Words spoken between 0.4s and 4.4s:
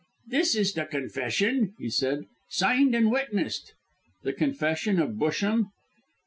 is the confession," he said, "signed and witnessed." "The